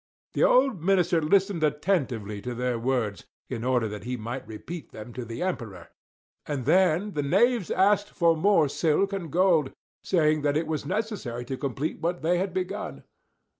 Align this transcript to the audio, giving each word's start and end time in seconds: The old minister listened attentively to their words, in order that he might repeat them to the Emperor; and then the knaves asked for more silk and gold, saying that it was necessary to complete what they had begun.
The 0.33 0.43
old 0.43 0.81
minister 0.83 1.21
listened 1.21 1.63
attentively 1.63 2.41
to 2.41 2.55
their 2.55 2.79
words, 2.79 3.25
in 3.51 3.63
order 3.63 3.87
that 3.87 4.03
he 4.03 4.17
might 4.17 4.47
repeat 4.47 4.91
them 4.91 5.13
to 5.13 5.23
the 5.23 5.43
Emperor; 5.43 5.89
and 6.47 6.65
then 6.65 7.11
the 7.13 7.21
knaves 7.21 7.69
asked 7.69 8.09
for 8.09 8.35
more 8.35 8.67
silk 8.67 9.13
and 9.13 9.29
gold, 9.31 9.71
saying 10.03 10.41
that 10.41 10.57
it 10.57 10.65
was 10.65 10.87
necessary 10.87 11.45
to 11.45 11.55
complete 11.55 11.99
what 11.99 12.23
they 12.23 12.39
had 12.39 12.51
begun. 12.51 13.03